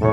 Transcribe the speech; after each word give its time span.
The 0.00 0.08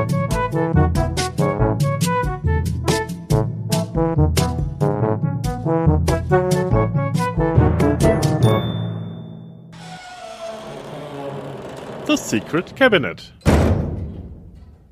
Secret 12.15 12.75
Cabinet. 12.75 13.31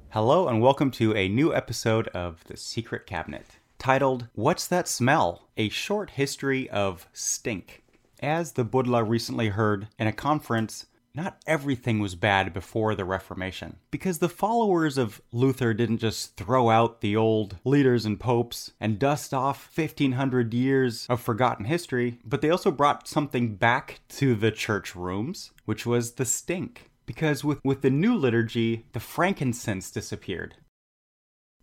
Hello, 0.10 0.48
and 0.48 0.60
welcome 0.60 0.90
to 0.92 1.16
a 1.16 1.30
new 1.30 1.54
episode 1.54 2.08
of 2.10 2.44
The 2.46 2.58
Secret 2.58 3.06
Cabinet, 3.06 3.46
titled 3.78 4.28
What's 4.34 4.66
That 4.66 4.88
Smell? 4.88 5.50
A 5.56 5.70
Short 5.70 6.12
History 6.12 6.68
of 6.72 7.08
Stink. 7.14 7.84
As 8.22 8.54
the 8.54 8.64
Buddler 8.64 9.06
recently 9.06 9.50
heard 9.50 9.88
in 10.00 10.08
a 10.08 10.12
conference, 10.12 10.88
not 11.14 11.38
everything 11.48 12.00
was 12.00 12.16
bad 12.16 12.54
before 12.54 12.96
the 12.96 13.06
Reformation, 13.06 13.78
because 13.92 14.20
the 14.20 14.30
followers 14.30 14.98
of 14.98 15.22
Luther 15.32 15.74
didn't 15.74 16.00
just 16.00 16.36
throw 16.38 16.70
out 16.70 17.02
the 17.02 17.16
old 17.16 17.58
leaders 17.64 18.06
and 18.06 18.20
popes 18.20 18.72
and 18.80 19.00
dust 19.00 19.34
off 19.34 19.72
1500 19.76 20.54
years 20.54 21.06
of 21.10 21.22
forgotten 21.22 21.66
history, 21.66 22.20
but 22.24 22.42
they 22.42 22.50
also 22.50 22.72
brought 22.72 23.08
something 23.08 23.56
back 23.56 24.02
to 24.10 24.36
the 24.36 24.52
church 24.52 24.96
rooms, 24.96 25.52
which 25.66 25.86
was 25.86 26.14
the 26.14 26.26
stink 26.26 26.90
because 27.10 27.44
with, 27.44 27.60
with 27.66 27.82
the 27.82 27.90
new 27.90 28.16
liturgy, 28.16 28.86
the 28.94 29.00
frankincense 29.00 29.90
disappeared. 29.90 30.54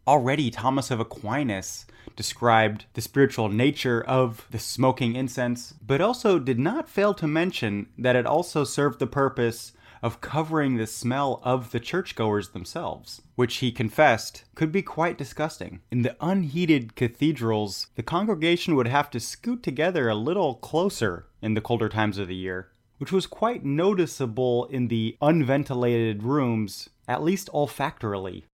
Already, 0.06 0.50
Thomas 0.50 0.90
of 0.90 1.00
Aquinas 1.00 1.84
described 2.14 2.86
the 2.94 3.00
spiritual 3.00 3.48
nature 3.48 4.02
of 4.02 4.46
the 4.50 4.58
smoking 4.58 5.16
incense, 5.16 5.74
but 5.84 6.00
also 6.00 6.38
did 6.38 6.58
not 6.58 6.88
fail 6.88 7.12
to 7.14 7.26
mention 7.26 7.88
that 7.98 8.14
it 8.14 8.24
also 8.24 8.62
served 8.62 9.00
the 9.00 9.06
purpose 9.06 9.72
of 10.02 10.20
covering 10.20 10.76
the 10.76 10.86
smell 10.86 11.40
of 11.42 11.72
the 11.72 11.80
churchgoers 11.80 12.50
themselves, 12.50 13.22
which 13.34 13.56
he 13.56 13.72
confessed 13.72 14.44
could 14.54 14.70
be 14.70 14.82
quite 14.82 15.18
disgusting. 15.18 15.80
In 15.90 16.02
the 16.02 16.16
unheated 16.20 16.94
cathedrals, 16.94 17.88
the 17.96 18.02
congregation 18.02 18.76
would 18.76 18.86
have 18.86 19.10
to 19.10 19.20
scoot 19.20 19.62
together 19.62 20.08
a 20.08 20.14
little 20.14 20.54
closer 20.54 21.26
in 21.42 21.54
the 21.54 21.60
colder 21.60 21.88
times 21.88 22.18
of 22.18 22.28
the 22.28 22.36
year 22.36 22.70
which 22.98 23.12
was 23.12 23.26
quite 23.26 23.64
noticeable 23.64 24.64
in 24.66 24.88
the 24.88 25.16
unventilated 25.20 26.22
rooms, 26.22 26.88
at 27.06 27.22
least 27.22 27.50
olfactorily. 27.52 28.44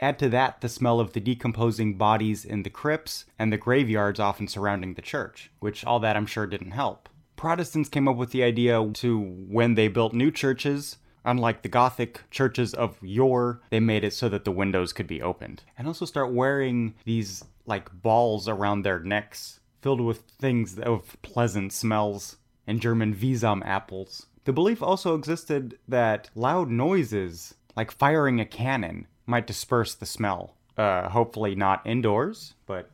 Add 0.00 0.18
to 0.20 0.28
that 0.28 0.60
the 0.60 0.68
smell 0.68 1.00
of 1.00 1.12
the 1.12 1.20
decomposing 1.20 1.94
bodies 1.94 2.44
in 2.44 2.62
the 2.62 2.70
crypts 2.70 3.24
and 3.38 3.52
the 3.52 3.56
graveyards 3.56 4.20
often 4.20 4.46
surrounding 4.46 4.94
the 4.94 5.02
church, 5.02 5.50
which 5.58 5.84
all 5.84 5.98
that 6.00 6.16
I'm 6.16 6.26
sure 6.26 6.46
didn't 6.46 6.70
help. 6.72 7.08
Protestants 7.36 7.88
came 7.88 8.08
up 8.08 8.16
with 8.16 8.30
the 8.30 8.42
idea 8.42 8.84
to 8.94 9.20
when 9.20 9.74
they 9.74 9.88
built 9.88 10.12
new 10.12 10.30
churches, 10.30 10.98
unlike 11.24 11.62
the 11.62 11.68
Gothic 11.68 12.22
churches 12.30 12.74
of 12.74 12.96
yore, 13.02 13.60
they 13.70 13.80
made 13.80 14.04
it 14.04 14.12
so 14.12 14.28
that 14.28 14.44
the 14.44 14.50
windows 14.50 14.92
could 14.92 15.06
be 15.06 15.22
opened. 15.22 15.62
And 15.76 15.86
also 15.86 16.04
start 16.04 16.32
wearing 16.32 16.94
these 17.04 17.44
like 17.66 17.90
balls 18.02 18.48
around 18.48 18.82
their 18.82 19.00
necks 19.00 19.60
filled 19.80 20.00
with 20.00 20.22
things 20.40 20.78
of 20.78 21.16
pleasant 21.22 21.72
smells 21.72 22.36
and 22.66 22.80
German 22.80 23.14
Bisam 23.14 23.64
apples. 23.64 24.26
The 24.44 24.52
belief 24.52 24.82
also 24.82 25.14
existed 25.14 25.78
that 25.86 26.30
loud 26.34 26.70
noises, 26.70 27.54
like 27.76 27.90
firing 27.90 28.40
a 28.40 28.44
cannon, 28.44 29.06
might 29.28 29.46
disperse 29.46 29.94
the 29.94 30.06
smell. 30.06 30.54
Uh, 30.76 31.08
hopefully 31.08 31.54
not 31.54 31.84
indoors, 31.84 32.54
but 32.64 32.90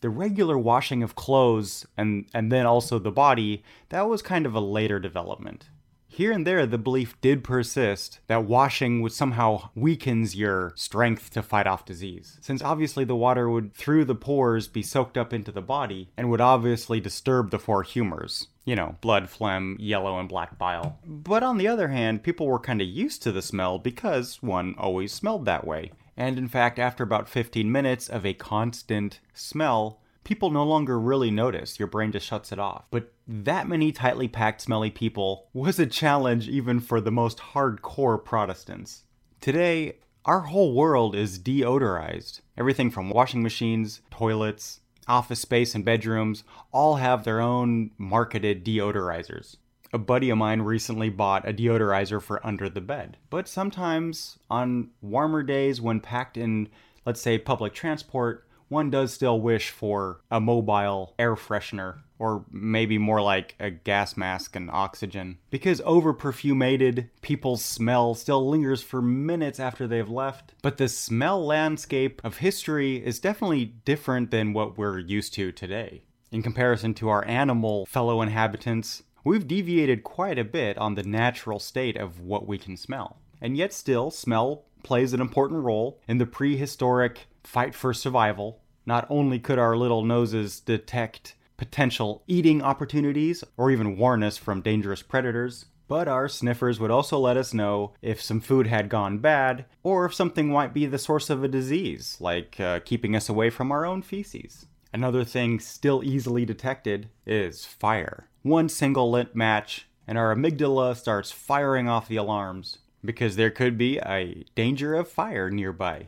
the 0.00 0.10
regular 0.10 0.58
washing 0.58 1.02
of 1.02 1.14
clothes 1.14 1.86
and, 1.96 2.26
and 2.34 2.50
then 2.50 2.66
also 2.66 2.98
the 2.98 3.10
body, 3.10 3.62
that 3.88 4.08
was 4.08 4.22
kind 4.22 4.44
of 4.44 4.54
a 4.54 4.60
later 4.60 4.98
development. 4.98 5.68
Here 6.16 6.32
and 6.32 6.46
there, 6.46 6.64
the 6.64 6.78
belief 6.78 7.20
did 7.20 7.44
persist 7.44 8.20
that 8.26 8.46
washing 8.46 9.02
would 9.02 9.12
somehow 9.12 9.68
weakens 9.74 10.34
your 10.34 10.72
strength 10.74 11.28
to 11.32 11.42
fight 11.42 11.66
off 11.66 11.84
disease, 11.84 12.38
since 12.40 12.62
obviously 12.62 13.04
the 13.04 13.14
water 13.14 13.50
would, 13.50 13.74
through 13.74 14.06
the 14.06 14.14
pores, 14.14 14.66
be 14.66 14.80
soaked 14.80 15.18
up 15.18 15.34
into 15.34 15.52
the 15.52 15.60
body 15.60 16.08
and 16.16 16.30
would 16.30 16.40
obviously 16.40 17.00
disturb 17.00 17.50
the 17.50 17.58
four 17.58 17.82
humors. 17.82 18.48
You 18.64 18.76
know, 18.76 18.96
blood, 19.02 19.28
phlegm, 19.28 19.76
yellow, 19.78 20.18
and 20.18 20.26
black 20.26 20.56
bile. 20.56 20.98
But 21.04 21.42
on 21.42 21.58
the 21.58 21.68
other 21.68 21.88
hand, 21.88 22.22
people 22.22 22.46
were 22.46 22.58
kind 22.60 22.80
of 22.80 22.88
used 22.88 23.22
to 23.24 23.30
the 23.30 23.42
smell 23.42 23.78
because 23.78 24.42
one 24.42 24.74
always 24.78 25.12
smelled 25.12 25.44
that 25.44 25.66
way. 25.66 25.92
And 26.16 26.38
in 26.38 26.48
fact, 26.48 26.78
after 26.78 27.04
about 27.04 27.28
15 27.28 27.70
minutes 27.70 28.08
of 28.08 28.24
a 28.24 28.32
constant 28.32 29.20
smell, 29.34 30.00
people 30.26 30.50
no 30.50 30.64
longer 30.64 30.98
really 30.98 31.30
notice. 31.30 31.78
Your 31.78 31.86
brain 31.86 32.10
just 32.10 32.26
shuts 32.26 32.50
it 32.50 32.58
off. 32.58 32.84
But 32.90 33.12
that 33.28 33.68
many 33.68 33.92
tightly 33.92 34.26
packed, 34.26 34.60
smelly 34.60 34.90
people 34.90 35.48
was 35.54 35.78
a 35.78 35.86
challenge 35.86 36.48
even 36.48 36.80
for 36.80 37.00
the 37.00 37.12
most 37.12 37.38
hardcore 37.38 38.22
Protestants. 38.22 39.04
Today, 39.40 39.98
our 40.24 40.40
whole 40.40 40.74
world 40.74 41.14
is 41.14 41.38
deodorized. 41.38 42.40
Everything 42.58 42.90
from 42.90 43.08
washing 43.08 43.40
machines, 43.40 44.00
toilets, 44.10 44.80
office 45.06 45.38
space, 45.38 45.76
and 45.76 45.84
bedrooms 45.84 46.42
all 46.72 46.96
have 46.96 47.22
their 47.22 47.40
own 47.40 47.92
marketed 47.96 48.64
deodorizers. 48.64 49.58
A 49.92 49.98
buddy 49.98 50.30
of 50.30 50.38
mine 50.38 50.62
recently 50.62 51.08
bought 51.08 51.48
a 51.48 51.52
deodorizer 51.52 52.20
for 52.20 52.44
under 52.44 52.68
the 52.68 52.80
bed. 52.80 53.16
But 53.30 53.46
sometimes, 53.46 54.40
on 54.50 54.90
warmer 55.00 55.44
days 55.44 55.80
when 55.80 56.00
packed 56.00 56.36
in, 56.36 56.68
let's 57.04 57.20
say, 57.20 57.38
public 57.38 57.72
transport, 57.72 58.45
one 58.68 58.90
does 58.90 59.12
still 59.12 59.40
wish 59.40 59.70
for 59.70 60.20
a 60.30 60.40
mobile 60.40 61.14
air 61.18 61.34
freshener 61.36 62.00
or 62.18 62.44
maybe 62.50 62.98
more 62.98 63.20
like 63.20 63.54
a 63.60 63.70
gas 63.70 64.16
mask 64.16 64.56
and 64.56 64.70
oxygen. 64.70 65.38
Because 65.50 65.82
over 65.84 66.14
perfumated 66.14 67.08
people's 67.20 67.64
smell 67.64 68.14
still 68.14 68.48
lingers 68.48 68.82
for 68.82 69.02
minutes 69.02 69.60
after 69.60 69.86
they've 69.86 70.08
left. 70.08 70.54
But 70.62 70.78
the 70.78 70.88
smell 70.88 71.44
landscape 71.44 72.22
of 72.24 72.38
history 72.38 73.04
is 73.04 73.20
definitely 73.20 73.66
different 73.66 74.30
than 74.30 74.52
what 74.52 74.78
we're 74.78 74.98
used 74.98 75.34
to 75.34 75.52
today. 75.52 76.02
In 76.32 76.42
comparison 76.42 76.94
to 76.94 77.08
our 77.08 77.24
animal 77.26 77.86
fellow 77.86 78.22
inhabitants, 78.22 79.02
we've 79.24 79.46
deviated 79.46 80.02
quite 80.02 80.38
a 80.38 80.44
bit 80.44 80.78
on 80.78 80.94
the 80.94 81.02
natural 81.02 81.58
state 81.58 81.96
of 81.96 82.20
what 82.20 82.46
we 82.46 82.58
can 82.58 82.76
smell. 82.76 83.18
And 83.40 83.56
yet, 83.56 83.72
still, 83.72 84.10
smell 84.10 84.64
plays 84.82 85.12
an 85.12 85.20
important 85.20 85.62
role 85.62 86.00
in 86.08 86.18
the 86.18 86.26
prehistoric 86.26 87.26
fight 87.46 87.74
for 87.74 87.94
survival. 87.94 88.60
Not 88.84 89.06
only 89.08 89.38
could 89.38 89.58
our 89.58 89.76
little 89.76 90.04
noses 90.04 90.60
detect 90.60 91.34
potential 91.56 92.22
eating 92.26 92.62
opportunities 92.62 93.42
or 93.56 93.70
even 93.70 93.96
warn 93.96 94.22
us 94.22 94.36
from 94.36 94.60
dangerous 94.60 95.02
predators, 95.02 95.66
but 95.88 96.08
our 96.08 96.28
sniffers 96.28 96.80
would 96.80 96.90
also 96.90 97.18
let 97.18 97.36
us 97.36 97.54
know 97.54 97.92
if 98.02 98.20
some 98.20 98.40
food 98.40 98.66
had 98.66 98.88
gone 98.88 99.18
bad 99.18 99.64
or 99.82 100.04
if 100.04 100.14
something 100.14 100.48
might 100.48 100.74
be 100.74 100.86
the 100.86 100.98
source 100.98 101.30
of 101.30 101.44
a 101.44 101.48
disease, 101.48 102.16
like 102.20 102.58
uh, 102.58 102.80
keeping 102.80 103.14
us 103.14 103.28
away 103.28 103.50
from 103.50 103.70
our 103.70 103.86
own 103.86 104.02
feces. 104.02 104.66
Another 104.92 105.24
thing 105.24 105.60
still 105.60 106.02
easily 106.02 106.44
detected 106.44 107.08
is 107.26 107.64
fire. 107.64 108.28
One 108.42 108.68
single 108.68 109.10
lit 109.10 109.36
match, 109.36 109.86
and 110.06 110.16
our 110.18 110.34
amygdala 110.34 110.96
starts 110.96 111.30
firing 111.30 111.88
off 111.88 112.08
the 112.08 112.16
alarms 112.16 112.78
because 113.04 113.36
there 113.36 113.50
could 113.50 113.78
be 113.78 113.98
a 113.98 114.44
danger 114.54 114.94
of 114.94 115.08
fire 115.08 115.50
nearby. 115.50 116.06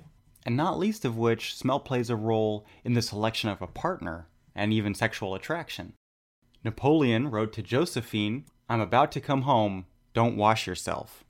And 0.49 0.57
not 0.57 0.79
least 0.79 1.05
of 1.05 1.19
which, 1.19 1.55
smell 1.55 1.79
plays 1.79 2.09
a 2.09 2.17
role 2.17 2.65
in 2.83 2.95
the 2.95 3.03
selection 3.03 3.51
of 3.51 3.61
a 3.61 3.67
partner 3.67 4.29
and 4.55 4.73
even 4.73 4.95
sexual 4.95 5.35
attraction. 5.35 5.93
Napoleon 6.65 7.31
wrote 7.31 7.53
to 7.53 7.63
Josephine, 7.63 8.47
I'm 8.67 8.81
about 8.81 9.13
to 9.13 9.21
come 9.21 9.43
home, 9.43 9.85
don't 10.15 10.39
wash 10.39 10.67
yourself. 10.67 11.23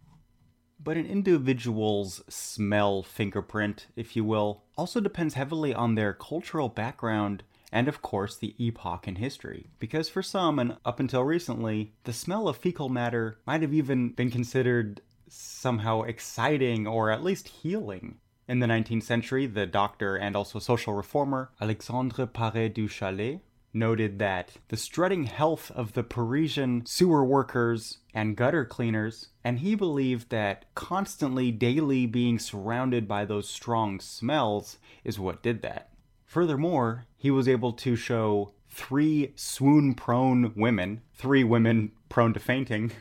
But 0.78 0.96
an 0.96 1.04
individual's 1.04 2.22
smell 2.28 3.02
fingerprint, 3.02 3.88
if 3.96 4.14
you 4.14 4.22
will, 4.22 4.62
also 4.76 5.00
depends 5.00 5.34
heavily 5.34 5.74
on 5.74 5.96
their 5.96 6.12
cultural 6.12 6.68
background 6.68 7.42
and, 7.72 7.88
of 7.88 8.00
course, 8.00 8.36
the 8.36 8.54
epoch 8.64 9.08
in 9.08 9.16
history. 9.16 9.66
Because 9.80 10.08
for 10.08 10.22
some, 10.22 10.60
and 10.60 10.76
up 10.84 11.00
until 11.00 11.24
recently, 11.24 11.92
the 12.04 12.12
smell 12.12 12.46
of 12.46 12.58
fecal 12.58 12.88
matter 12.88 13.40
might 13.48 13.62
have 13.62 13.74
even 13.74 14.10
been 14.10 14.30
considered 14.30 15.00
somehow 15.28 16.02
exciting 16.02 16.86
or 16.86 17.10
at 17.10 17.24
least 17.24 17.48
healing. 17.48 18.20
In 18.48 18.60
the 18.60 18.66
19th 18.66 19.02
century, 19.02 19.44
the 19.44 19.66
doctor 19.66 20.16
and 20.16 20.34
also 20.34 20.58
social 20.58 20.94
reformer 20.94 21.50
Alexandre 21.60 22.26
Parent 22.26 22.74
du 22.74 22.88
Châtelet 22.88 23.40
noted 23.74 24.18
that 24.20 24.52
the 24.68 24.76
strutting 24.78 25.24
health 25.24 25.70
of 25.72 25.92
the 25.92 26.02
Parisian 26.02 26.86
sewer 26.86 27.22
workers 27.22 27.98
and 28.14 28.36
gutter 28.36 28.64
cleaners, 28.64 29.28
and 29.44 29.58
he 29.58 29.74
believed 29.74 30.30
that 30.30 30.64
constantly, 30.74 31.50
daily 31.50 32.06
being 32.06 32.38
surrounded 32.38 33.06
by 33.06 33.26
those 33.26 33.46
strong 33.46 34.00
smells 34.00 34.78
is 35.04 35.18
what 35.18 35.42
did 35.42 35.60
that. 35.60 35.90
Furthermore, 36.24 37.04
he 37.18 37.30
was 37.30 37.48
able 37.48 37.74
to 37.74 37.96
show 37.96 38.54
three 38.70 39.34
swoon 39.36 39.94
prone 39.94 40.54
women, 40.56 41.02
three 41.12 41.44
women 41.44 41.92
prone 42.08 42.32
to 42.32 42.40
fainting, 42.40 42.92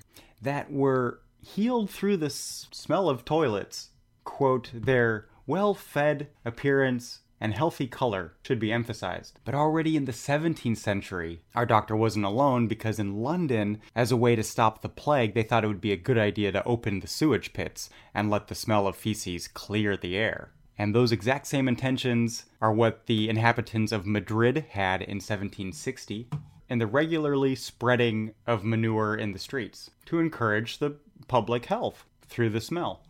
that 0.42 0.74
were 0.74 1.22
healed 1.42 1.90
through 1.90 2.18
the 2.18 2.26
s- 2.26 2.68
smell 2.72 3.08
of 3.08 3.24
toilets. 3.24 3.92
Quote, 4.26 4.70
their 4.74 5.30
well 5.48 5.74
fed 5.74 6.28
appearance 6.46 7.22
and 7.40 7.54
healthy 7.54 7.88
color 7.88 8.34
should 8.44 8.60
be 8.60 8.72
emphasized. 8.72 9.40
But 9.46 9.56
already 9.56 9.96
in 9.96 10.06
the 10.06 10.12
17th 10.12 10.78
century, 10.78 11.42
our 11.56 11.66
doctor 11.66 11.96
wasn't 11.96 12.26
alone 12.26 12.68
because 12.68 13.00
in 13.00 13.22
London, 13.22 13.80
as 13.96 14.12
a 14.12 14.18
way 14.18 14.36
to 14.36 14.44
stop 14.44 14.82
the 14.82 14.90
plague, 14.90 15.34
they 15.34 15.44
thought 15.44 15.64
it 15.64 15.68
would 15.68 15.82
be 15.82 15.92
a 15.92 15.98
good 15.98 16.18
idea 16.18 16.52
to 16.52 16.64
open 16.66 17.00
the 17.00 17.08
sewage 17.08 17.54
pits 17.54 17.90
and 18.14 18.30
let 18.30 18.48
the 18.48 18.56
smell 18.56 18.88
of 18.88 18.96
feces 18.96 19.48
clear 19.48 19.96
the 19.96 20.18
air. 20.18 20.52
And 20.78 20.94
those 20.94 21.12
exact 21.12 21.48
same 21.48 21.68
intentions 21.68 22.46
are 22.62 22.74
what 22.74 23.08
the 23.08 23.30
inhabitants 23.30 23.92
of 23.92 24.06
Madrid 24.06 24.66
had 24.70 25.02
in 25.02 25.18
1760 25.18 26.28
in 26.70 26.80
the 26.80 26.88
regularly 26.88 27.56
spreading 27.56 28.34
of 28.46 28.64
manure 28.64 29.16
in 29.16 29.32
the 29.32 29.40
streets 29.40 29.90
to 30.06 30.20
encourage 30.20 30.78
the 30.78 30.96
public 31.28 31.66
health 31.66 32.06
through 32.28 32.50
the 32.50 32.62
smell. 32.62 33.07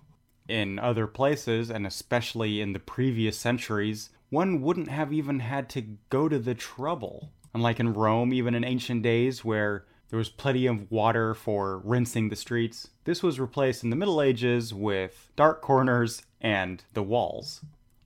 In 0.47 0.79
other 0.79 1.07
places, 1.07 1.69
and 1.69 1.85
especially 1.85 2.61
in 2.61 2.73
the 2.73 2.79
previous 2.79 3.37
centuries, 3.37 4.09
one 4.29 4.61
wouldn't 4.61 4.89
have 4.89 5.11
even 5.11 5.39
had 5.39 5.69
to 5.69 5.81
go 6.09 6.29
to 6.29 6.39
the 6.39 6.55
trouble. 6.55 7.31
Unlike 7.53 7.79
in 7.79 7.93
Rome, 7.93 8.33
even 8.33 8.55
in 8.55 8.63
ancient 8.63 9.03
days 9.03 9.43
where 9.43 9.85
there 10.09 10.17
was 10.19 10.29
plenty 10.29 10.65
of 10.65 10.89
water 10.89 11.33
for 11.33 11.79
rinsing 11.79 12.29
the 12.29 12.35
streets, 12.35 12.89
this 13.03 13.21
was 13.21 13.39
replaced 13.39 13.83
in 13.83 13.89
the 13.89 13.95
Middle 13.95 14.21
Ages 14.21 14.73
with 14.73 15.29
dark 15.35 15.61
corners 15.61 16.23
and 16.39 16.83
the 16.93 17.03
walls. 17.03 17.61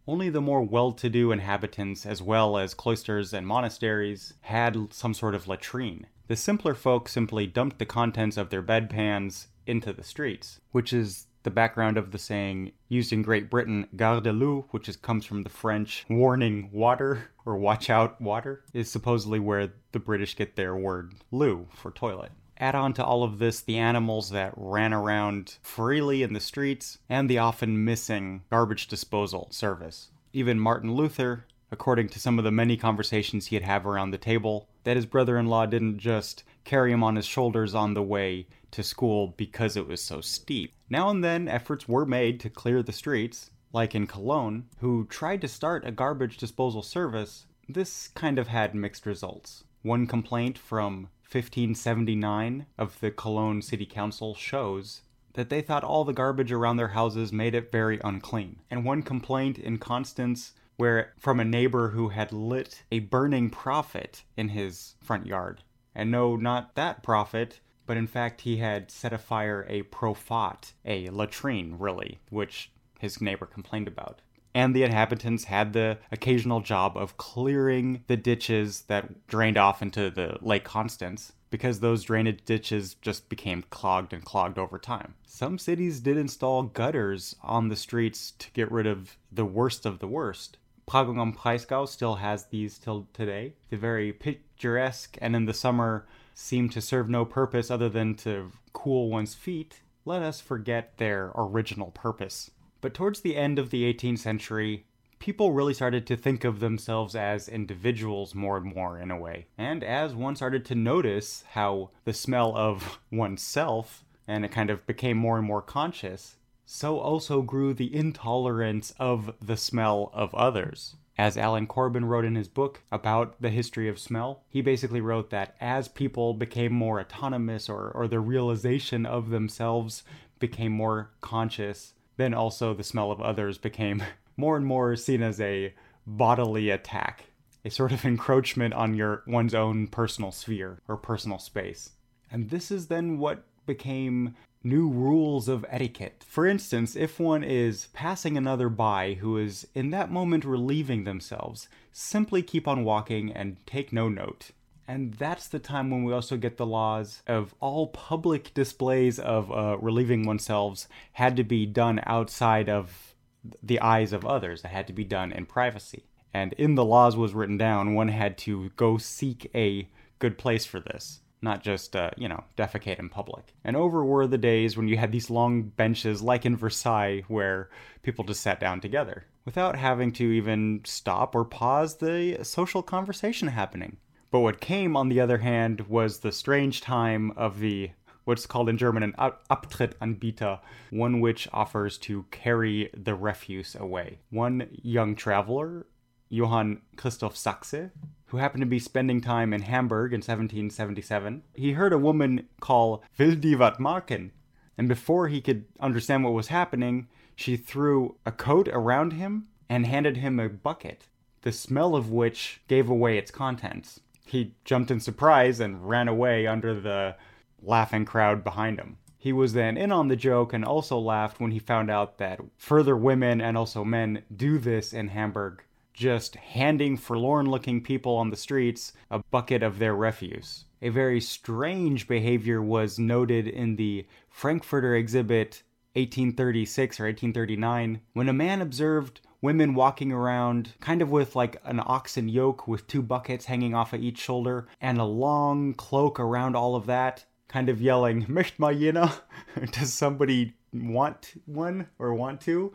Only 0.08 0.30
the 0.30 0.42
more 0.42 0.64
well 0.64 0.94
to 0.94 1.10
do 1.10 1.32
inhabitants, 1.32 2.06
as 2.06 2.24
well 2.24 2.58
as 2.58 2.74
cloisters 2.74 3.34
and 3.34 3.46
monasteries, 3.46 4.34
had 4.42 4.92
some 4.92 5.14
sort 5.14 5.36
of 5.36 5.48
latrine. 5.48 6.08
The 6.28 6.36
simpler 6.36 6.74
folk 6.74 7.08
simply 7.08 7.46
dumped 7.46 7.78
the 7.78 7.86
contents 7.86 8.38
of 8.38 8.50
their 8.50 8.64
bedpans 8.64 9.48
into 9.68 9.94
the 9.94 10.04
streets, 10.04 10.60
which 10.72 10.92
is 10.92 11.28
the 11.44 11.52
background 11.52 11.98
of 11.98 12.12
the 12.12 12.18
saying 12.18 12.72
used 12.88 13.12
in 13.14 13.22
Great 13.22 13.50
Britain, 13.50 13.88
garde 13.96 14.28
l'eau, 14.28 14.66
which 14.72 14.88
is, 14.88 14.96
comes 14.96 15.26
from 15.26 15.44
the 15.44 15.50
French 15.50 16.06
warning 16.10 16.70
water 16.72 17.32
or 17.46 17.58
watch 17.58 17.90
out 17.90 18.22
water, 18.22 18.64
is 18.74 18.92
supposedly 18.92 19.40
where 19.40 19.74
the 19.92 20.00
British 20.00 20.36
get 20.36 20.56
their 20.56 20.76
word 20.76 21.14
loo 21.32 21.68
for 21.74 21.92
toilet. 21.92 22.32
Add 22.58 22.76
on 22.76 22.94
to 22.94 23.04
all 23.04 23.24
of 23.24 23.40
this 23.40 23.62
the 23.62 23.78
animals 23.78 24.30
that 24.30 24.54
ran 24.56 24.94
around 24.94 25.58
freely 25.64 26.22
in 26.22 26.34
the 26.34 26.40
streets 26.40 27.00
and 27.10 27.28
the 27.28 27.40
often 27.40 27.84
missing 27.84 28.44
garbage 28.52 28.88
disposal 28.88 29.48
service. 29.50 30.10
Even 30.34 30.60
Martin 30.60 30.94
Luther, 30.94 31.46
according 31.72 32.10
to 32.10 32.20
some 32.20 32.38
of 32.38 32.44
the 32.44 32.52
many 32.52 32.76
conversations 32.76 33.48
he'd 33.48 33.64
have 33.64 33.88
around 33.88 34.12
the 34.12 34.18
table, 34.18 34.68
that 34.84 34.98
his 34.98 35.06
brother 35.06 35.38
in 35.38 35.48
law 35.48 35.66
didn't 35.66 35.98
just 35.98 36.44
carry 36.64 36.92
him 36.92 37.04
on 37.04 37.16
his 37.16 37.26
shoulders 37.26 37.74
on 37.74 37.94
the 37.94 38.04
way 38.04 38.46
to 38.72 38.84
school 38.84 39.34
because 39.38 39.76
it 39.78 39.88
was 39.88 40.02
so 40.02 40.22
steep. 40.22 40.74
Now 40.90 41.10
and 41.10 41.24
then, 41.24 41.48
efforts 41.48 41.88
were 41.88 42.06
made 42.06 42.40
to 42.42 42.50
clear 42.50 42.84
the 42.84 42.92
streets, 42.92 43.52
like 43.74 43.96
in 43.96 44.08
Cologne, 44.08 44.66
who 44.80 45.06
tried 45.06 45.42
to 45.42 45.48
start 45.48 45.88
a 45.88 45.92
garbage 45.92 46.38
disposal 46.38 46.84
service. 46.84 47.46
This 47.68 48.10
kind 48.10 48.38
of 48.38 48.48
had 48.48 48.76
mixed 48.76 49.06
results. 49.06 49.64
One 49.82 50.08
complaint 50.08 50.58
from 50.58 51.10
1579 51.32 52.66
of 52.78 53.00
the 53.00 53.12
Cologne 53.12 53.62
City 53.62 53.86
Council 53.86 54.36
shows 54.36 55.02
that 55.34 55.50
they 55.50 55.62
thought 55.62 55.84
all 55.84 56.04
the 56.04 56.14
garbage 56.14 56.52
around 56.52 56.76
their 56.76 56.90
houses 56.90 57.32
made 57.32 57.56
it 57.56 57.72
very 57.72 58.00
unclean. 58.04 58.60
And 58.70 58.84
one 58.84 59.02
complaint 59.02 59.58
in 59.58 59.78
Constance 59.78 60.54
where 60.82 61.14
from 61.20 61.40
a 61.40 61.46
neighbor 61.46 61.90
who 61.90 62.10
had 62.10 62.34
lit 62.34 62.82
a 62.92 62.98
burning 62.98 63.52
prophet 63.52 64.24
in 64.36 64.50
his 64.50 64.96
front 65.00 65.28
yard. 65.28 65.62
And 65.94 66.10
no, 66.10 66.36
not 66.36 66.74
that 66.74 67.04
prophet, 67.04 67.60
but 67.86 67.98
in 67.98 68.08
fact 68.08 68.42
he 68.42 68.58
had 68.58 68.90
set 68.90 69.14
afire 69.14 69.64
a 69.70 69.84
profat, 69.84 70.74
a 70.84 71.08
latrine 71.12 71.76
really, 71.78 72.18
which 72.32 72.72
his 73.00 73.22
neighbor 73.22 73.46
complained 73.46 73.88
about. 73.88 74.24
And 74.56 74.76
the 74.76 74.82
inhabitants 74.82 75.44
had 75.44 75.74
the 75.74 76.00
occasional 76.12 76.62
job 76.62 76.98
of 76.98 77.16
clearing 77.16 78.04
the 78.08 78.18
ditches 78.18 78.82
that 78.88 79.28
drained 79.28 79.58
off 79.58 79.84
into 79.84 80.10
the 80.10 80.40
Lake 80.42 80.64
Constance, 80.64 81.34
because 81.52 81.80
those 81.80 82.06
drainage 82.06 82.44
ditches 82.44 82.96
just 82.96 83.30
became 83.30 83.66
clogged 83.70 84.14
and 84.14 84.26
clogged 84.26 84.58
over 84.58 84.80
time. 84.80 85.14
Some 85.28 85.60
cities 85.60 86.00
did 86.00 86.18
install 86.18 86.64
gutters 86.64 87.36
on 87.44 87.68
the 87.68 87.76
streets 87.76 88.32
to 88.40 88.50
get 88.52 88.72
rid 88.72 88.88
of 88.88 89.18
the 89.32 89.46
worst 89.46 89.86
of 89.86 90.00
the 90.00 90.08
worst. 90.08 90.58
Freiburg 90.90 91.18
am 91.18 91.34
Breisgau 91.34 91.88
still 91.88 92.16
has 92.16 92.46
these 92.46 92.78
till 92.78 93.08
today. 93.14 93.54
They're 93.70 93.80
very 93.80 94.12
picturesque 94.12 95.18
and 95.22 95.36
in 95.36 95.46
the 95.46 95.54
summer 95.54 96.06
seem 96.34 96.70
to 96.70 96.82
serve 96.82 97.10
no 97.10 97.24
purpose 97.24 97.72
other 97.72 97.90
than 97.90 98.16
to 98.16 98.52
cool 98.74 99.10
one's 99.10 99.36
feet. 99.36 99.82
Let 100.06 100.22
us 100.22 100.42
forget 100.42 100.98
their 100.98 101.32
original 101.36 101.92
purpose. 101.92 102.52
But 102.82 102.94
towards 102.94 103.22
the 103.22 103.36
end 103.36 103.60
of 103.60 103.70
the 103.70 103.92
18th 103.94 104.20
century, 104.20 104.86
people 105.20 105.52
really 105.52 105.76
started 105.76 106.08
to 106.08 106.18
think 106.18 106.44
of 106.44 106.60
themselves 106.60 107.16
as 107.16 107.48
individuals 107.48 108.34
more 108.34 108.58
and 108.58 108.74
more 108.74 109.00
in 109.00 109.12
a 109.12 109.18
way. 109.18 109.46
And 109.58 109.84
as 109.84 110.16
one 110.16 110.36
started 110.36 110.66
to 110.66 110.76
notice 110.76 111.44
how 111.52 111.92
the 112.06 112.14
smell 112.14 112.58
of 112.58 113.00
oneself, 113.12 114.04
and 114.28 114.44
it 114.44 114.52
kind 114.52 114.72
of 114.72 114.86
became 114.88 115.18
more 115.18 115.38
and 115.38 115.46
more 115.46 115.62
conscious, 115.62 116.38
so 116.74 117.00
also 117.00 117.42
grew 117.42 117.74
the 117.74 117.94
intolerance 117.94 118.94
of 118.98 119.36
the 119.42 119.58
smell 119.58 120.10
of 120.14 120.34
others. 120.34 120.96
As 121.18 121.36
Alain 121.36 121.68
Corbin 121.68 122.06
wrote 122.06 122.24
in 122.24 122.36
his 122.36 122.48
book 122.48 122.82
about 122.94 123.36
the 123.42 123.50
history 123.50 123.90
of 123.90 124.00
smell, 124.00 124.46
he 124.48 124.62
basically 124.62 125.02
wrote 125.02 125.32
that 125.32 125.54
as 125.60 125.90
people 125.90 126.34
became 126.34 126.72
more 126.72 127.02
autonomous 127.02 127.68
or, 127.68 127.92
or 127.92 128.08
the 128.08 128.22
realization 128.22 129.06
of 129.06 129.32
themselves 129.32 130.04
became 130.40 130.72
more 130.72 131.12
conscious, 131.20 131.94
then 132.16 132.34
also 132.34 132.74
the 132.74 132.86
smell 132.86 133.12
of 133.12 133.20
others 133.20 133.58
became 133.58 134.02
more 134.38 134.56
and 134.56 134.66
more 134.66 134.96
seen 134.96 135.22
as 135.22 135.42
a 135.42 135.74
bodily 136.08 136.70
attack, 136.70 137.26
a 137.66 137.70
sort 137.70 137.92
of 137.92 138.06
encroachment 138.06 138.74
on 138.74 138.94
your 138.94 139.24
one's 139.28 139.54
own 139.54 139.88
personal 139.88 140.32
sphere 140.32 140.80
or 140.88 140.96
personal 140.96 141.38
space. 141.38 141.90
And 142.32 142.50
this 142.50 142.72
is 142.72 142.88
then 142.88 143.18
what 143.18 143.44
became 143.66 144.36
new 144.64 144.88
rules 144.88 145.48
of 145.48 145.66
etiquette. 145.70 146.24
For 146.28 146.46
instance, 146.46 146.96
if 146.96 147.20
one 147.20 147.44
is 147.44 147.88
passing 147.94 148.38
another 148.38 148.70
by 148.70 149.16
who 149.16 149.38
is 149.38 149.68
in 149.74 149.90
that 149.92 150.12
moment 150.12 150.46
relieving 150.46 151.04
themselves, 151.04 151.68
simply 151.92 152.42
keep 152.42 152.68
on 152.68 152.84
walking 152.84 153.32
and 153.32 153.58
take 153.66 153.92
no 153.92 154.08
note. 154.08 154.52
And 154.88 155.14
that's 155.14 155.48
the 155.48 155.60
time 155.60 155.90
when 155.90 156.04
we 156.04 156.14
also 156.14 156.38
get 156.38 156.58
the 156.58 156.66
laws 156.66 157.22
of 157.26 157.56
all 157.60 157.88
public 157.88 158.54
displays 158.54 159.20
of 159.20 159.52
uh, 159.52 159.78
relieving 159.80 160.26
oneself 160.26 160.88
had 161.14 161.38
to 161.38 161.44
be 161.44 161.66
done 161.66 162.02
outside 162.06 162.70
of 162.70 163.16
the 163.64 163.80
eyes 163.80 164.14
of 164.14 164.26
others. 164.26 164.64
It 164.64 164.68
had 164.68 164.88
to 164.88 164.94
be 164.94 165.06
done 165.06 165.32
in 165.32 165.46
privacy. 165.46 166.06
And 166.34 166.54
in 166.54 166.76
the 166.76 166.86
laws 166.86 167.16
was 167.16 167.34
written 167.34 167.58
down, 167.58 167.94
one 167.94 168.10
had 168.10 168.38
to 168.40 168.70
go 168.76 168.98
seek 168.98 169.50
a 169.56 169.90
good 170.20 170.38
place 170.38 170.66
for 170.66 170.80
this 170.80 171.22
not 171.42 171.64
just, 171.64 171.96
uh, 171.96 172.12
you 172.18 172.28
know, 172.28 172.44
defecate 172.58 173.00
in 173.00 173.10
public. 173.10 173.54
And 173.64 173.76
over 173.76 174.06
were 174.06 174.28
the 174.28 174.38
days 174.38 174.78
when 174.78 174.88
you 174.88 174.98
had 174.98 175.12
these 175.12 175.30
long 175.30 175.64
benches, 175.64 176.22
like 176.22 176.46
in 176.46 176.56
Versailles, 176.56 177.24
where 177.28 177.70
people 178.04 178.24
just 178.24 178.42
sat 178.42 178.60
down 178.60 178.82
together 178.82 179.26
without 179.46 179.76
having 179.76 180.12
to 180.14 180.32
even 180.32 180.82
stop 180.86 181.36
or 181.36 181.44
pause 181.44 181.98
the 181.98 182.40
social 182.44 182.84
conversation 182.84 183.48
happening. 183.48 183.98
But 184.30 184.40
what 184.40 184.62
came, 184.62 184.96
on 184.96 185.10
the 185.10 185.20
other 185.20 185.40
hand, 185.40 185.82
was 185.90 186.20
the 186.20 186.32
strange 186.32 186.82
time 186.82 187.32
of 187.36 187.60
the 187.60 187.92
what's 188.24 188.46
called 188.46 188.70
in 188.70 188.78
German 188.78 189.04
an 189.04 189.14
Abtrittanbieter, 189.50 190.60
one 190.92 191.22
which 191.22 191.48
offers 191.52 191.98
to 191.98 192.24
carry 192.32 192.90
the 192.96 193.16
refuse 193.16 193.76
away. 193.76 194.20
One 194.30 194.70
young 194.84 195.16
traveler, 195.16 195.88
Johann 196.30 196.82
Christoph 196.96 197.36
Sachse, 197.36 197.90
who 198.32 198.38
happened 198.38 198.62
to 198.62 198.66
be 198.66 198.80
spending 198.80 199.20
time 199.20 199.54
in 199.54 199.64
Hamburg 199.64 200.14
in 200.14 200.20
1777, 200.20 201.44
he 201.54 201.74
heard 201.74 201.92
a 201.92 201.98
woman 201.98 202.48
call 202.62 203.04
Will 203.18 203.36
die 203.36 203.56
wat 203.56 203.78
marken? 203.78 204.32
And 204.78 204.88
before 204.88 205.28
he 205.28 205.42
could 205.42 205.66
understand 205.82 206.24
what 206.24 206.32
was 206.32 206.48
happening, 206.48 207.10
she 207.36 207.58
threw 207.58 208.16
a 208.26 208.32
coat 208.32 208.70
around 208.70 209.12
him 209.12 209.48
and 209.68 209.86
handed 209.86 210.16
him 210.16 210.40
a 210.40 210.48
bucket, 210.48 211.10
the 211.42 211.52
smell 211.52 211.94
of 211.94 212.10
which 212.10 212.62
gave 212.70 212.90
away 212.90 213.18
its 213.18 213.32
contents. 213.32 214.00
He 214.26 214.56
jumped 214.64 214.92
in 214.92 215.02
surprise 215.02 215.60
and 215.60 215.90
ran 215.90 216.08
away 216.08 216.48
under 216.48 216.80
the 216.80 217.18
laughing 217.62 218.06
crowd 218.06 218.46
behind 218.46 218.80
him. 218.80 218.98
He 219.18 219.34
was 219.34 219.52
then 219.52 219.76
in 219.76 219.92
on 219.92 220.08
the 220.08 220.16
joke 220.16 220.54
and 220.54 220.64
also 220.64 220.98
laughed 220.98 221.42
when 221.42 221.52
he 221.52 221.60
found 221.60 221.92
out 221.92 222.18
that 222.20 222.40
further 222.56 222.96
women 222.96 223.42
and 223.42 223.58
also 223.58 223.84
men 223.84 224.24
do 224.34 224.58
this 224.58 224.94
in 224.94 225.10
Hamburg, 225.10 225.64
just 225.94 226.36
handing 226.36 226.98
forlorn 226.98 227.50
looking 227.50 227.82
people 227.82 228.16
on 228.16 228.30
the 228.30 228.36
streets 228.36 228.94
a 229.10 229.20
bucket 229.20 229.64
of 229.64 229.80
their 229.80 229.96
refuse. 229.96 230.66
A 230.82 230.90
very 230.90 231.22
strange 231.22 232.08
behavior 232.08 232.62
was 232.62 232.98
noted 232.98 233.48
in 233.48 233.76
the 233.76 234.06
Frankfurter 234.30 234.96
exhibit 234.96 235.64
1836 235.94 237.00
or 237.00 237.04
1839 237.04 238.02
when 238.14 238.30
a 238.30 238.34
man 238.34 238.62
observed 238.62 239.22
women 239.42 239.74
walking 239.74 240.12
around 240.12 240.74
kind 240.80 241.02
of 241.02 241.12
with 241.12 241.36
like 241.36 241.62
an 241.66 241.82
oxen 241.86 242.30
yoke 242.30 242.68
with 242.68 242.88
two 242.88 243.02
buckets 243.02 243.46
hanging 243.46 243.76
off 243.76 243.94
of 243.94 244.02
each 244.02 244.20
shoulder 244.20 244.68
and 244.80 244.98
a 244.98 245.04
long 245.04 245.74
cloak 245.74 246.20
around 246.20 246.56
all 246.56 246.76
of 246.76 246.86
that 246.86 247.26
kind 247.48 247.68
of 247.68 247.82
yelling, 247.82 248.26
Möcht 248.28 248.58
mal 248.58 248.74
jener? 248.74 249.12
Does 249.72 249.94
somebody 249.94 250.54
want 250.74 251.34
one 251.46 251.88
or 252.00 252.14
want 252.14 252.40
to? 252.42 252.72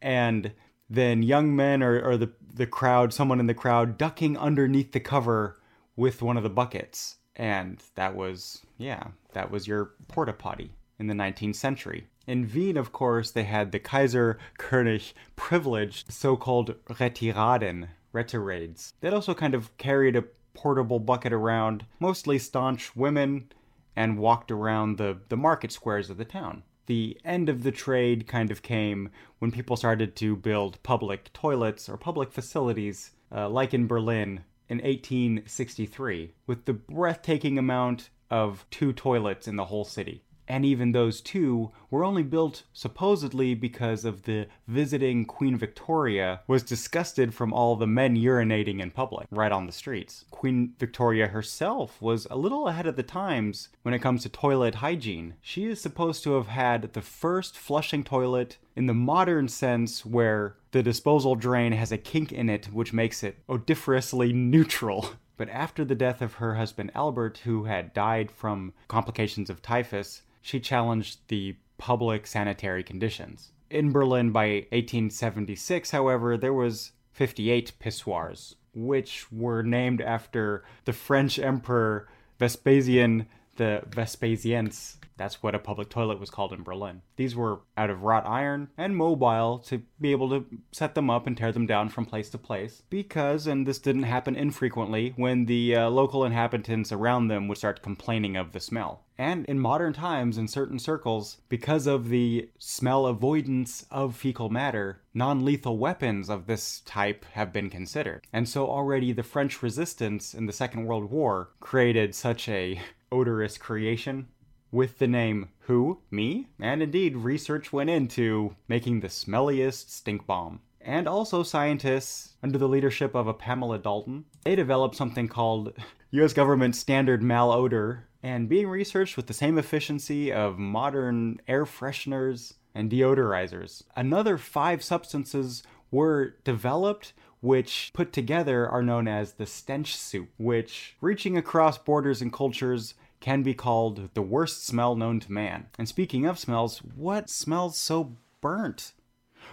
And 0.00 0.52
then 0.90 1.22
young 1.22 1.54
men 1.54 1.82
or, 1.82 2.02
or 2.02 2.16
the, 2.16 2.30
the 2.52 2.66
crowd, 2.66 3.14
someone 3.14 3.38
in 3.38 3.46
the 3.46 3.54
crowd, 3.54 3.96
ducking 3.96 4.36
underneath 4.36 4.90
the 4.90 5.00
cover 5.00 5.60
with 5.94 6.20
one 6.20 6.36
of 6.36 6.42
the 6.42 6.50
buckets. 6.50 7.16
And 7.36 7.80
that 7.94 8.16
was, 8.16 8.62
yeah, 8.76 9.04
that 9.32 9.50
was 9.50 9.68
your 9.68 9.92
porta 10.08 10.32
potty 10.32 10.72
in 10.98 11.06
the 11.06 11.14
19th 11.14 11.54
century. 11.54 12.08
In 12.26 12.50
Wien, 12.52 12.76
of 12.76 12.92
course, 12.92 13.30
they 13.30 13.44
had 13.44 13.72
the 13.72 13.78
Kaiser 13.78 14.38
König 14.58 15.12
privileged 15.36 16.12
so 16.12 16.36
called 16.36 16.74
Retiraden, 16.86 17.88
retirades. 18.12 18.92
They 19.00 19.08
also 19.08 19.32
kind 19.32 19.54
of 19.54 19.76
carried 19.78 20.16
a 20.16 20.24
portable 20.54 20.98
bucket 20.98 21.32
around, 21.32 21.86
mostly 22.00 22.38
staunch 22.38 22.94
women 22.96 23.50
and 23.96 24.18
walked 24.18 24.50
around 24.50 24.98
the, 24.98 25.18
the 25.28 25.36
market 25.36 25.72
squares 25.72 26.10
of 26.10 26.18
the 26.18 26.24
town. 26.24 26.62
The 26.90 27.20
end 27.24 27.48
of 27.48 27.62
the 27.62 27.70
trade 27.70 28.26
kind 28.26 28.50
of 28.50 28.62
came 28.62 29.10
when 29.38 29.52
people 29.52 29.76
started 29.76 30.16
to 30.16 30.34
build 30.34 30.82
public 30.82 31.32
toilets 31.32 31.88
or 31.88 31.96
public 31.96 32.32
facilities, 32.32 33.12
uh, 33.30 33.48
like 33.48 33.72
in 33.72 33.86
Berlin 33.86 34.42
in 34.68 34.78
1863, 34.78 36.32
with 36.48 36.64
the 36.64 36.72
breathtaking 36.72 37.58
amount 37.58 38.10
of 38.28 38.66
two 38.72 38.92
toilets 38.92 39.46
in 39.46 39.54
the 39.54 39.66
whole 39.66 39.84
city 39.84 40.24
and 40.50 40.64
even 40.64 40.90
those 40.90 41.20
two 41.20 41.70
were 41.90 42.04
only 42.04 42.24
built 42.24 42.64
supposedly 42.72 43.54
because 43.54 44.04
of 44.04 44.24
the 44.24 44.48
visiting 44.66 45.24
Queen 45.24 45.56
Victoria 45.56 46.40
was 46.48 46.64
disgusted 46.64 47.32
from 47.32 47.52
all 47.52 47.76
the 47.76 47.86
men 47.86 48.16
urinating 48.16 48.80
in 48.80 48.90
public 48.90 49.28
right 49.30 49.52
on 49.52 49.66
the 49.66 49.72
streets. 49.72 50.24
Queen 50.32 50.74
Victoria 50.76 51.28
herself 51.28 52.02
was 52.02 52.26
a 52.30 52.36
little 52.36 52.66
ahead 52.66 52.88
of 52.88 52.96
the 52.96 53.02
times 53.04 53.68
when 53.82 53.94
it 53.94 54.00
comes 54.00 54.22
to 54.22 54.28
toilet 54.28 54.76
hygiene. 54.76 55.34
She 55.40 55.66
is 55.66 55.80
supposed 55.80 56.24
to 56.24 56.32
have 56.32 56.48
had 56.48 56.94
the 56.94 57.00
first 57.00 57.56
flushing 57.56 58.02
toilet 58.02 58.58
in 58.80 58.86
the 58.86 58.94
modern 58.94 59.46
sense 59.46 60.06
where 60.06 60.56
the 60.70 60.82
disposal 60.82 61.34
drain 61.34 61.70
has 61.70 61.92
a 61.92 61.98
kink 61.98 62.32
in 62.32 62.48
it 62.48 62.64
which 62.72 62.94
makes 62.94 63.22
it 63.22 63.36
odoriferously 63.46 64.32
neutral. 64.32 65.10
But 65.36 65.50
after 65.50 65.84
the 65.84 65.94
death 65.94 66.22
of 66.22 66.34
her 66.34 66.54
husband 66.54 66.90
Albert, 66.94 67.38
who 67.44 67.64
had 67.64 67.94
died 67.94 68.30
from 68.30 68.72
complications 68.88 69.50
of 69.50 69.60
typhus, 69.60 70.22
she 70.40 70.60
challenged 70.60 71.18
the 71.28 71.56
public 71.76 72.26
sanitary 72.26 72.82
conditions. 72.82 73.52
In 73.70 73.92
Berlin 73.92 74.32
by 74.32 74.66
1876, 74.70 75.90
however, 75.90 76.38
there 76.38 76.52
was 76.54 76.92
58 77.12 77.72
pissoirs, 77.80 78.54
which 78.74 79.30
were 79.30 79.62
named 79.62 80.00
after 80.00 80.64
the 80.86 80.94
French 80.94 81.38
Emperor 81.38 82.08
Vespasian 82.38 83.26
the 83.56 83.82
Vespasiennes 83.90 84.96
that's 85.20 85.42
what 85.42 85.54
a 85.54 85.58
public 85.58 85.90
toilet 85.90 86.18
was 86.18 86.30
called 86.30 86.50
in 86.54 86.62
Berlin. 86.62 87.02
These 87.16 87.36
were 87.36 87.60
out 87.76 87.90
of 87.90 88.02
wrought 88.02 88.26
iron 88.26 88.70
and 88.78 88.96
mobile 88.96 89.58
to 89.66 89.82
be 90.00 90.12
able 90.12 90.30
to 90.30 90.46
set 90.72 90.94
them 90.94 91.10
up 91.10 91.26
and 91.26 91.36
tear 91.36 91.52
them 91.52 91.66
down 91.66 91.90
from 91.90 92.06
place 92.06 92.30
to 92.30 92.38
place. 92.38 92.84
Because, 92.88 93.46
and 93.46 93.66
this 93.66 93.78
didn't 93.78 94.04
happen 94.04 94.34
infrequently, 94.34 95.12
when 95.16 95.44
the 95.44 95.76
uh, 95.76 95.90
local 95.90 96.24
inhabitants 96.24 96.90
around 96.90 97.28
them 97.28 97.48
would 97.48 97.58
start 97.58 97.82
complaining 97.82 98.34
of 98.34 98.52
the 98.52 98.60
smell. 98.60 99.04
And 99.18 99.44
in 99.44 99.58
modern 99.58 99.92
times, 99.92 100.38
in 100.38 100.48
certain 100.48 100.78
circles, 100.78 101.36
because 101.50 101.86
of 101.86 102.08
the 102.08 102.48
smell 102.58 103.04
avoidance 103.04 103.84
of 103.90 104.16
fecal 104.16 104.48
matter, 104.48 105.02
non 105.12 105.44
lethal 105.44 105.76
weapons 105.76 106.30
of 106.30 106.46
this 106.46 106.80
type 106.86 107.26
have 107.32 107.52
been 107.52 107.68
considered. 107.68 108.26
And 108.32 108.48
so 108.48 108.66
already 108.66 109.12
the 109.12 109.22
French 109.22 109.62
resistance 109.62 110.32
in 110.32 110.46
the 110.46 110.54
Second 110.54 110.86
World 110.86 111.10
War 111.10 111.50
created 111.60 112.14
such 112.14 112.48
a 112.48 112.80
odorous 113.12 113.58
creation 113.58 114.28
with 114.70 114.98
the 114.98 115.06
name 115.06 115.48
Who? 115.60 116.00
Me? 116.10 116.48
And 116.58 116.82
indeed, 116.82 117.16
research 117.16 117.72
went 117.72 117.90
into 117.90 118.56
making 118.68 119.00
the 119.00 119.08
smelliest 119.08 119.90
stink 119.90 120.26
bomb. 120.26 120.60
And 120.80 121.06
also, 121.06 121.42
scientists, 121.42 122.34
under 122.42 122.58
the 122.58 122.68
leadership 122.68 123.14
of 123.14 123.26
a 123.26 123.34
Pamela 123.34 123.78
Dalton, 123.78 124.24
they 124.44 124.56
developed 124.56 124.96
something 124.96 125.28
called 125.28 125.72
US 126.10 126.32
government 126.32 126.74
standard 126.74 127.22
malodor, 127.22 128.02
and 128.22 128.48
being 128.48 128.68
researched 128.68 129.16
with 129.16 129.26
the 129.26 129.34
same 129.34 129.58
efficiency 129.58 130.32
of 130.32 130.58
modern 130.58 131.40
air 131.48 131.64
fresheners 131.64 132.54
and 132.74 132.90
deodorizers. 132.90 133.82
Another 133.96 134.38
five 134.38 134.82
substances 134.82 135.62
were 135.90 136.36
developed 136.44 137.12
which 137.40 137.90
put 137.94 138.12
together 138.12 138.68
are 138.68 138.82
known 138.82 139.08
as 139.08 139.32
the 139.32 139.46
stench 139.46 139.96
soup, 139.96 140.28
which, 140.36 140.96
reaching 141.00 141.36
across 141.36 141.78
borders 141.78 142.20
and 142.20 142.32
cultures, 142.32 142.94
can 143.20 143.42
be 143.42 143.54
called 143.54 144.10
the 144.14 144.22
worst 144.22 144.66
smell 144.66 144.96
known 144.96 145.20
to 145.20 145.32
man. 145.32 145.66
And 145.78 145.88
speaking 145.88 146.26
of 146.26 146.38
smells, 146.38 146.78
what 146.78 147.28
smells 147.28 147.76
so 147.76 148.16
burnt? 148.40 148.92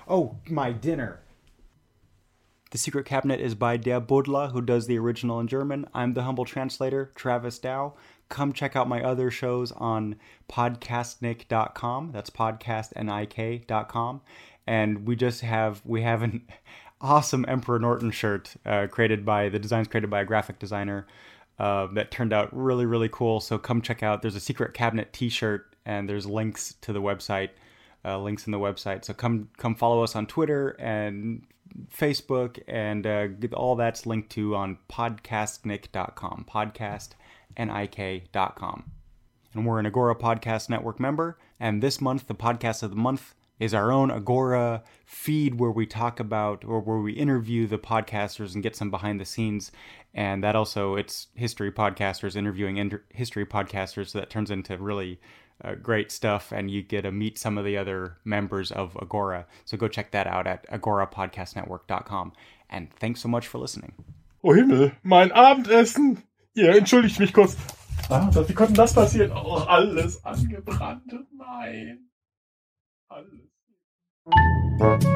Oh, 0.08 0.38
my 0.50 0.72
dinner. 0.72 1.20
The 2.72 2.78
Secret 2.78 3.06
Cabinet 3.06 3.40
is 3.40 3.56
by 3.56 3.78
Der 3.78 4.00
Buddler, 4.00 4.48
who 4.48 4.62
does 4.62 4.88
the 4.88 4.98
original 4.98 5.40
in 5.40 5.48
German. 5.48 5.88
I'm 5.94 6.14
the 6.14 6.24
humble 6.24 6.44
translator, 6.44 7.12
Travis 7.16 7.60
Dow. 7.60 7.94
Come 8.28 8.52
check 8.52 8.76
out 8.76 8.90
my 8.90 9.02
other 9.02 9.32
shows 9.32 9.72
on 9.72 10.18
podcastnik.com. 10.50 12.12
That's 12.12 12.30
podcastnik.com. 12.30 14.22
And 14.66 15.08
we 15.08 15.16
just 15.16 15.42
have 15.42 15.82
we 15.86 16.02
have 16.02 16.22
an 16.24 16.46
awesome 17.02 17.46
Emperor 17.48 17.80
Norton 17.80 18.12
shirt 18.12 18.56
uh, 18.66 18.88
created 18.88 19.26
by 19.26 19.48
the 19.48 19.60
designs 19.60 19.88
created 19.88 20.10
by 20.10 20.22
a 20.22 20.26
graphic 20.26 20.60
designer 20.60 21.08
uh, 21.60 21.88
that 21.94 22.12
turned 22.12 22.34
out 22.34 22.56
really, 22.56 22.86
really 22.86 23.10
cool. 23.10 23.40
So 23.40 23.58
come 23.58 23.82
check 23.82 24.04
out. 24.04 24.22
There's 24.22 24.36
a 24.36 24.40
secret 24.40 24.74
cabinet 24.74 25.14
T-shirt, 25.14 25.76
and 25.86 26.08
there's 26.08 26.26
links 26.26 26.76
to 26.82 26.94
the 26.94 27.02
website, 27.02 27.50
uh, 28.06 28.20
links 28.20 28.46
in 28.46 28.52
the 28.52 28.60
website. 28.60 29.06
So 29.06 29.14
come 29.14 29.50
come 29.58 29.76
follow 29.76 30.04
us 30.04 30.16
on 30.16 30.28
Twitter 30.28 30.76
and 30.80 31.44
Facebook, 31.92 32.62
and 32.68 33.08
uh, 33.08 33.28
all 33.54 33.76
that's 33.76 34.06
linked 34.06 34.30
to 34.32 34.56
on 34.56 34.78
podcastnik.com, 34.90 36.46
podcastnik.com. 36.50 38.92
And 39.54 39.66
we're 39.66 39.80
an 39.80 39.86
Agora 39.88 40.16
Podcast 40.16 40.70
Network 40.70 41.00
member. 41.00 41.40
And 41.60 41.82
this 41.82 42.00
month, 42.00 42.28
the 42.28 42.36
podcast 42.36 42.84
of 42.84 42.92
the 42.92 42.96
month 42.96 43.34
is 43.60 43.74
our 43.74 43.92
own 43.92 44.12
Agora 44.12 44.84
feed 45.06 45.60
where 45.60 45.72
we 45.72 45.86
talk 45.86 46.20
about 46.20 46.64
or 46.64 46.80
where 46.80 46.98
we 46.98 47.14
interview 47.14 47.68
the 47.68 47.78
podcasters 47.80 48.54
and 48.54 48.64
get 48.64 48.76
some 48.76 48.92
behind 48.92 49.20
the 49.20 49.26
scenes. 49.26 49.72
And 50.14 50.44
that 50.44 50.56
also, 50.56 50.96
it's 50.96 51.28
history 51.36 51.72
podcasters 51.72 52.36
interviewing 52.36 52.78
inter- 52.78 53.04
history 53.10 53.46
podcasters. 53.46 54.10
So 54.10 54.20
that 54.20 54.30
turns 54.30 54.52
into 54.52 54.78
really 54.78 55.20
uh, 55.64 55.76
great 55.76 56.12
stuff. 56.12 56.52
And 56.52 56.70
you 56.70 56.82
get 56.82 57.02
to 57.02 57.12
meet 57.12 57.38
some 57.38 57.58
of 57.58 57.66
the 57.66 57.78
other 57.78 58.18
members 58.24 58.72
of 58.72 58.96
Agora. 59.02 59.46
So 59.66 59.78
go 59.78 59.88
check 59.88 60.12
that 60.12 60.28
out 60.28 60.48
at 60.48 60.70
agorapodcastnetwork.com. 60.70 62.34
And 62.70 62.94
thanks 62.94 63.22
so 63.22 63.28
much 63.28 63.48
for 63.48 63.58
listening. 63.58 63.94
Oh 64.44 64.54
Himmel, 64.54 64.92
mein 65.04 65.32
Abendessen! 65.32 66.24
Ja, 66.54 66.74
entschuldigt 66.74 67.20
mich 67.20 67.34
kurz. 67.34 67.58
Ah, 68.10 68.32
wie 68.48 68.54
konnte 68.54 68.74
das 68.74 68.94
passieren? 68.94 69.32
Oh, 69.32 69.58
alles 69.58 70.24
angebrannt. 70.24 71.14
Nein. 71.38 72.10
Alles. 73.10 73.47
Musik 74.28 75.08